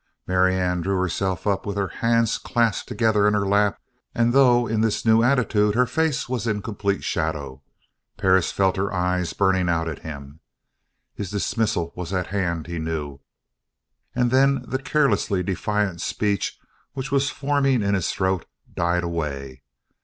[0.25, 3.79] Marianne drew herself up with her hands clasped together in her lap
[4.15, 7.61] and though in this new attitude her face was in complete shadow,
[8.17, 10.39] Perris felt her eyes burning out at him.
[11.13, 13.19] His dismissal was at hand, he knew,
[14.15, 16.57] and then the carelessly defiant speech
[16.93, 19.61] which was forming in his throat died away.